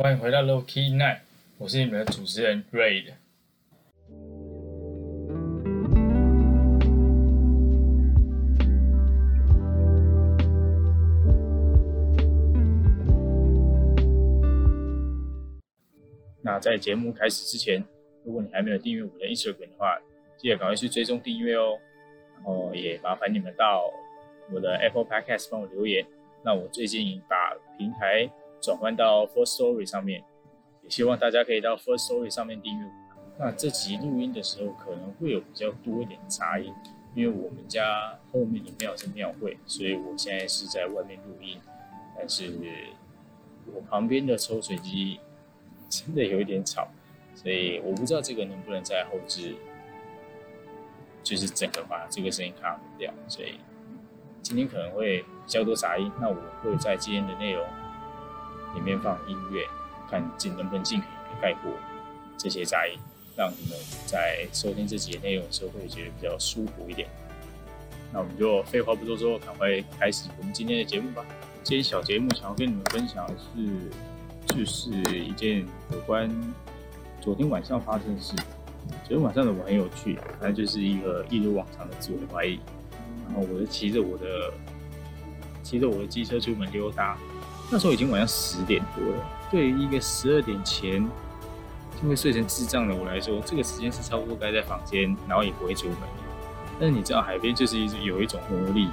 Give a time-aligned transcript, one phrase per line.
[0.00, 1.18] 欢迎回到 Low Key Night，
[1.56, 3.14] 我是你们的主持人 Raid。
[16.42, 17.84] 那在节目开始之前，
[18.22, 19.98] 如果你还没有订阅我的 Instagram 的话，
[20.36, 21.76] 记得赶快去追踪订阅哦。
[22.36, 23.92] 然后也麻烦你们到
[24.52, 26.06] 我的 Apple Podcast 帮我留言。
[26.44, 28.30] 那我最近把平台
[28.60, 30.22] 转换到 First Story 上面，
[30.82, 32.86] 也希望大家可以到 First Story 上面订阅。
[33.38, 36.74] 那这集录音的时候可能会有比较多一点杂音，
[37.14, 41.60] 因为我们家后面的庙是庙会，所以我现在是在外面录音。
[42.16, 42.52] 但是
[43.72, 45.20] 我旁边的抽水机
[45.88, 46.88] 真的有一点吵，
[47.34, 49.54] 所以我不知道这个能不能在后置，
[51.22, 53.14] 就是整个把这个声音卡掉。
[53.28, 53.60] 所以
[54.42, 56.34] 今天可能会比较多杂音，那我
[56.64, 57.64] 会在今天的内容
[58.74, 59.66] 里面放音乐，
[60.10, 61.72] 看尽能不能尽可能盖过
[62.36, 62.98] 这些杂音，
[63.36, 67.08] 让你们在收听这集的内容的时候会觉得比较舒服一点。
[68.12, 71.24] 那我们就废话不多说，赶快开始我们今天的节目吧。
[71.62, 76.30] 这些小节目想要跟你们分享的是，就是一件有关
[77.20, 78.34] 昨天晚上发生的事。
[79.04, 82.58] 昨天晚上的我很有趣，反正就是一个一如往常的自我怀疑。
[83.26, 84.50] 然后我就骑着我的
[85.62, 87.18] 骑着我的机车出门溜达，
[87.70, 89.26] 那时候已经晚上十点多了。
[89.50, 91.06] 对于一个十二点前
[92.00, 95.98] 就会睡成智障的我来说，这个时间是差不多该在房间，然后也不会出门。
[96.80, 98.88] 但是你知道，海边就是一直有一种魔力。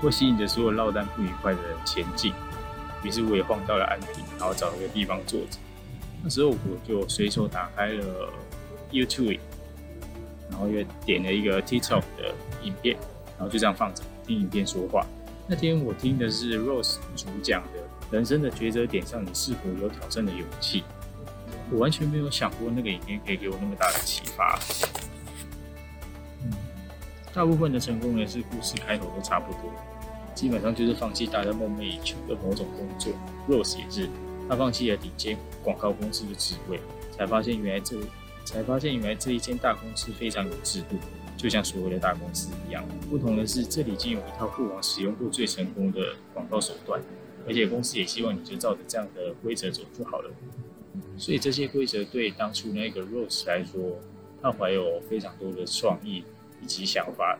[0.00, 2.32] 会吸引着所有落单不愉快的人前进，
[3.02, 5.58] 于是我也晃到了安平，然后找一个地方坐着。
[6.22, 6.56] 那时候我
[6.86, 8.32] 就随手打开了
[8.92, 9.40] YouTube，
[10.48, 12.96] 然后又点了一个 TikTok 的影片，
[13.36, 15.04] 然后就这样放着听影片说话。
[15.48, 20.80] 那天我听的是 Rose 主讲的《人生的抉择点上，你是否有挑战的勇气》。
[21.70, 24.58] 我完全没有想过那个影片可以给我那么大的启发。
[27.34, 29.70] 大部分的成功人士故事开头都差不多，
[30.34, 33.12] 基本上就是放弃大家梦寐以求的某种工作。
[33.46, 34.08] Rose 也是，
[34.48, 36.80] 他放弃了顶尖广告公司的职位，
[37.14, 37.96] 才发现原来这
[38.46, 40.96] 才发现原来这一间大公司非常有制度，
[41.36, 42.82] 就像所有的大公司一样。
[43.10, 46.00] 不同的是，这里已经有一套过往使用过最成功的
[46.32, 46.98] 广告手段，
[47.48, 50.30] 而且公司也希望你就照着这样的规则走就好了。
[51.16, 53.98] 所以这些规则对当初那个 Rose 来说，
[54.40, 56.22] 他怀有非常多的创意。
[56.60, 57.38] 以及想法，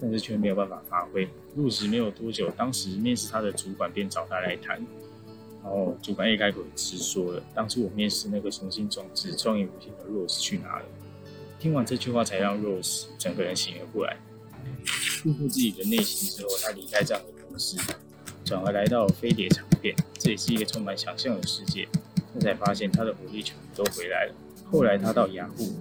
[0.00, 1.28] 但是却没有办法发挥。
[1.54, 4.76] 入职没有多久，当时面试他的主管便找他来谈，
[5.62, 10.86] 然后主管一开口直说了：“当初我面试那个重新种植创意无限的 Rose 去哪了？”
[11.60, 14.16] 听完这句话，才让 Rose 整个人醒了过来。
[14.86, 17.76] 复复自己的内心之后，他离开这样的公司，
[18.46, 21.88] 转而来到飞碟唱片，这也是一个充满想象的世界。
[22.32, 24.34] 他才发现他的火力全部都回来了。
[24.70, 25.74] 后来他到雅虎，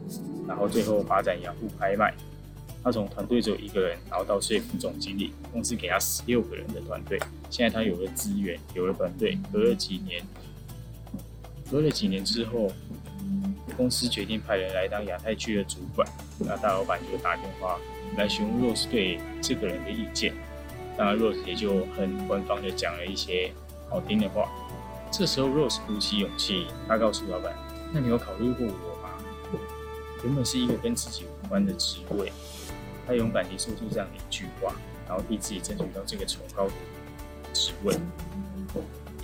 [0.48, 2.12] 然后最后发展雅虎拍卖。
[2.84, 7.20] 他从团队只有一个人，然后到说服总经理，公司给他十六个人的团队。
[7.52, 10.24] 现在他有了资源，有了团队，隔了几年，
[11.70, 12.72] 隔了几年之后，
[13.78, 16.08] 公司决定派人来当亚太区的主管。
[16.40, 17.80] 那大老板就打电话
[18.18, 20.34] 来询问 Rose 对这个人的意见。
[20.98, 23.52] 当然，Rose 也就很官方的讲了一些
[23.90, 24.50] 好听的话。
[25.12, 27.54] 这时候，Rose 鼓起勇气，他告诉老板
[27.94, 29.10] ：“那你有考虑过我吗？
[30.24, 32.32] 原本是一个跟自己无关的职位。”
[33.08, 34.74] 他勇敢地说出这样的一句话，
[35.08, 36.74] 然后替自己争取到这个崇高的
[37.54, 37.96] 职位。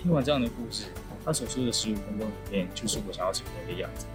[0.00, 0.84] 听完这样的故事，
[1.24, 4.06] 他所说的十五分钟里面，就是我想要成为的样子。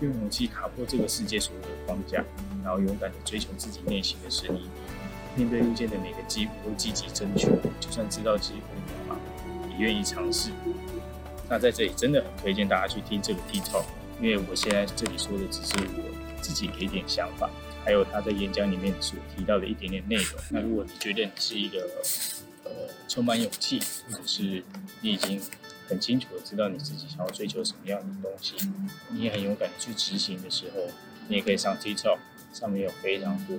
[0.00, 2.22] 用勇气卡破这个世界所有的框架，
[2.62, 4.68] 然后勇敢地追求自己内心的声音。
[5.36, 7.46] 面对遇见的每个机会，都积极争取，
[7.80, 9.18] 就算知道机会渺茫，
[9.70, 10.50] 也愿意尝试。
[11.48, 13.84] 那在这里真的很推荐大家去听这个 T Talk，
[14.20, 17.50] 因为我现在这里说的只是我自己给点想法。
[17.84, 20.40] 还有他在演讲里面所提到的一点点内容。
[20.48, 21.80] 那如果你觉得你是一个
[22.64, 22.70] 呃
[23.06, 23.78] 充满勇气，
[24.08, 24.64] 或者是
[25.02, 25.38] 你已经
[25.86, 28.54] 很清楚的知道你自己想要追求什么样的东西，
[29.10, 30.80] 你也很勇敢的去执行的时候，
[31.28, 32.16] 你也可以上 TikTok，
[32.54, 33.54] 上面有非常多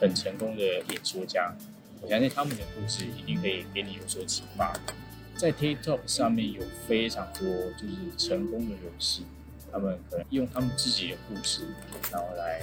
[0.00, 1.54] 很成功的演说家，
[2.00, 4.72] 我相信他们的故事一定可以给你有所启发。
[5.36, 9.22] 在 TikTok 上面有非常多就是成功的人士，
[9.70, 11.62] 他们可能用他们自己的故事，
[12.10, 12.62] 然后来。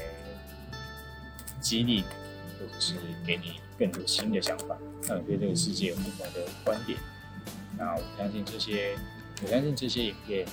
[1.62, 2.04] 激励，
[2.60, 2.96] 或者是
[3.26, 4.78] 给你更多新的想法，
[5.08, 7.00] 让你对这个世界有不同的观点。
[7.78, 8.98] 那我相信这些，
[9.42, 10.46] 我相信这些影片，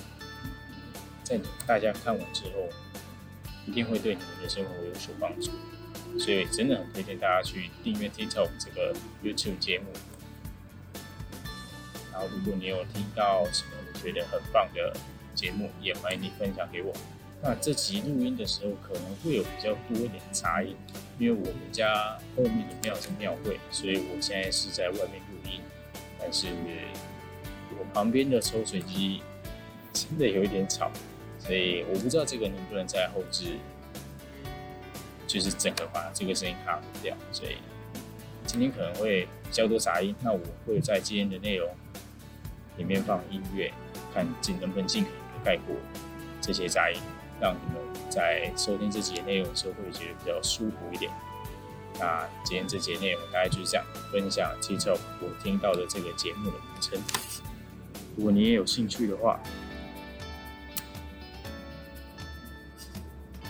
[1.21, 1.37] 在
[1.67, 2.69] 大家看完之后，
[3.65, 5.51] 一定会对你们的生活有所帮助。
[6.19, 8.93] 所以真的很推荐大家去订阅 TikTok 这个
[9.23, 9.85] YouTube 节目。
[12.11, 14.93] 然后，如果你有听到什么你觉得很棒的
[15.33, 16.93] 节目，也欢迎你分享给我。
[17.41, 20.75] 那这集录音的时候可能会有比较多一点杂音，
[21.17, 25.61] 因为我们家后面的庙是庙会，所以我现在是在外面录音。
[26.19, 26.47] 但是
[27.79, 29.23] 我旁边的抽水机
[29.93, 30.91] 真的有一点吵，
[31.45, 33.57] 所以我不知道这个能不能在后置，
[35.27, 37.15] 就是整个把这个声音卡掉。
[37.31, 37.57] 所以
[38.45, 41.69] 今天可能会比较多杂音，那我会在今天的内容
[42.77, 43.71] 里面放音乐，
[44.13, 45.75] 看尽能不能尽可能的盖过
[46.39, 46.99] 这些杂音。
[47.41, 51.11] 让你们在收听这节内容的时候会觉得比较舒服一点。
[51.99, 57.01] 那今天这节内容大概就是这样，分享其中我听到的这个节目的名称。
[58.15, 59.39] 如果你也有兴趣的话，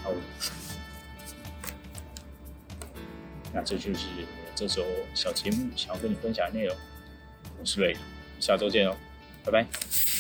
[0.03, 0.12] 好，
[3.53, 4.07] 那这就是
[4.56, 4.83] 这首
[5.13, 6.75] 小节目想要跟你分享的内容。
[7.59, 7.95] 我是瑞，
[8.39, 8.95] 下周见哦，
[9.44, 10.11] 拜拜。